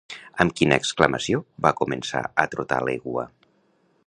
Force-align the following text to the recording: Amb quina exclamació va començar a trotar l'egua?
Amb 0.45 0.55
quina 0.59 0.79
exclamació 0.83 1.43
va 1.67 1.75
començar 1.83 2.25
a 2.45 2.49
trotar 2.57 2.81
l'egua? 2.89 3.31